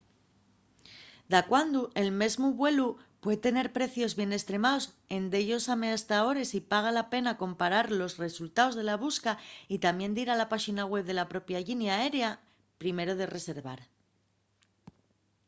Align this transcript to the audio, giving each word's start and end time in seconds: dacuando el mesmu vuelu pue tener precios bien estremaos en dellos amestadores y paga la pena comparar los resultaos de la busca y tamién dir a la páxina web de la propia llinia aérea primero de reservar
dacuando 1.35 1.81
el 2.01 2.09
mesmu 2.21 2.47
vuelu 2.61 2.89
pue 3.23 3.35
tener 3.45 3.67
precios 3.77 4.11
bien 4.19 4.31
estremaos 4.39 4.83
en 5.15 5.23
dellos 5.35 5.63
amestadores 5.75 6.49
y 6.57 6.59
paga 6.71 6.91
la 6.99 7.05
pena 7.13 7.37
comparar 7.43 7.85
los 7.99 8.13
resultaos 8.25 8.73
de 8.75 8.85
la 8.89 8.97
busca 9.05 9.31
y 9.73 9.75
tamién 9.85 10.15
dir 10.17 10.27
a 10.31 10.39
la 10.41 10.49
páxina 10.53 10.83
web 10.91 11.05
de 11.07 11.15
la 11.19 11.29
propia 11.33 11.63
llinia 11.67 11.93
aérea 11.99 12.29
primero 12.81 13.13
de 13.19 13.25
reservar 13.35 13.79